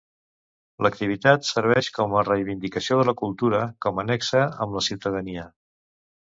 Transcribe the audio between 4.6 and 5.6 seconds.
amb la ciutadania.